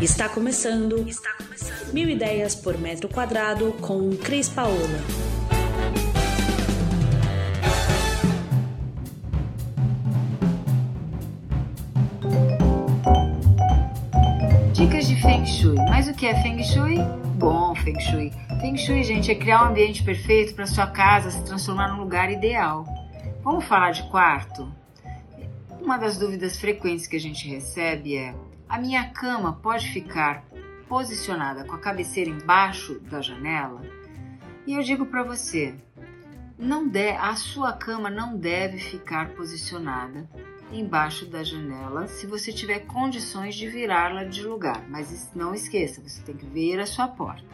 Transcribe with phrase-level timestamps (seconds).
[0.00, 1.08] Está começando.
[1.08, 1.92] Está começando.
[1.92, 4.76] Mil ideias por metro quadrado com Cris Paola.
[14.72, 15.74] Dicas de Feng Shui.
[15.88, 16.98] Mas o que é Feng Shui?
[17.34, 18.32] Bom, Feng Shui.
[18.60, 22.30] Feng Shui, gente, é criar um ambiente perfeito para sua casa se transformar num lugar
[22.30, 22.86] ideal.
[23.42, 24.72] Vamos falar de quarto?
[25.80, 28.32] Uma das dúvidas frequentes que a gente recebe é:
[28.68, 30.44] a minha cama pode ficar
[30.88, 33.82] posicionada com a cabeceira embaixo da janela?
[34.66, 35.74] E eu digo para você,
[36.58, 40.28] não de, a sua cama não deve ficar posicionada
[40.70, 46.20] embaixo da janela se você tiver condições de virá-la de lugar, mas não esqueça, você
[46.22, 47.46] tem que ver a sua porta.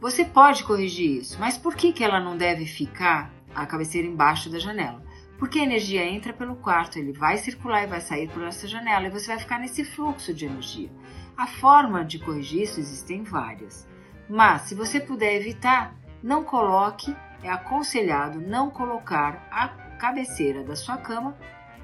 [0.00, 4.50] Você pode corrigir isso, mas por que, que ela não deve ficar a cabeceira embaixo
[4.50, 5.02] da janela?
[5.38, 9.06] Porque a energia entra pelo quarto, ele vai circular e vai sair por essa janela
[9.06, 10.90] e você vai ficar nesse fluxo de energia.
[11.36, 13.86] A forma de corrigir isso existem várias,
[14.28, 20.96] mas se você puder evitar, não coloque, é aconselhado não colocar a cabeceira da sua
[20.96, 21.36] cama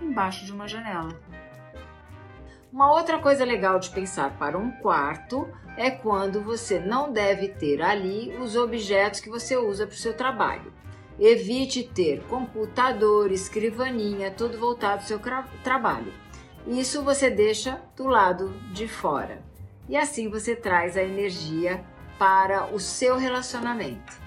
[0.02, 1.16] embaixo de uma janela.
[2.72, 7.80] Uma outra coisa legal de pensar para um quarto é quando você não deve ter
[7.80, 10.72] ali os objetos que você usa para o seu trabalho.
[11.18, 15.20] Evite ter computador, escrivaninha, tudo voltado ao seu
[15.62, 16.12] trabalho.
[16.66, 19.40] Isso você deixa do lado de fora.
[19.88, 21.84] E assim você traz a energia
[22.18, 24.18] para o seu relacionamento.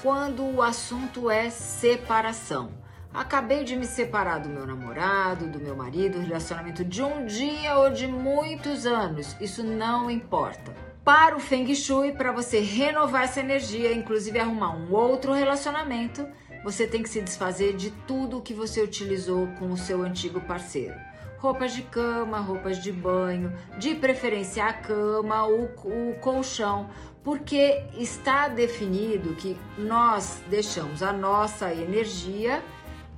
[0.00, 2.70] Quando o assunto é separação.
[3.12, 7.90] Acabei de me separar do meu namorado, do meu marido, relacionamento de um dia ou
[7.90, 13.94] de muitos anos, isso não importa para o Feng Shui, para você renovar essa energia,
[13.94, 16.28] inclusive arrumar um outro relacionamento,
[16.62, 20.94] você tem que se desfazer de tudo que você utilizou com o seu antigo parceiro.
[21.38, 26.90] Roupas de cama, roupas de banho, de preferência a cama, o, o colchão,
[27.24, 32.62] porque está definido que nós deixamos a nossa energia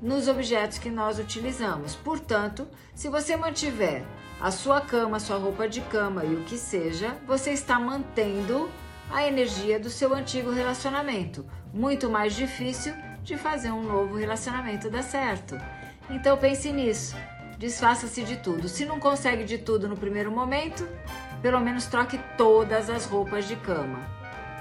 [0.01, 1.95] nos objetos que nós utilizamos.
[1.95, 4.05] Portanto, se você mantiver
[4.41, 8.71] a sua cama, sua roupa de cama e o que seja, você está mantendo
[9.11, 11.45] a energia do seu antigo relacionamento.
[11.73, 15.59] Muito mais difícil de fazer um novo relacionamento dar certo.
[16.09, 17.17] Então pense nisso.
[17.59, 18.69] Desfaça-se de tudo.
[18.69, 20.89] Se não consegue de tudo no primeiro momento,
[21.43, 23.99] pelo menos troque todas as roupas de cama.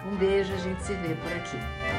[0.06, 1.99] Um beijo, a gente se vê por aqui.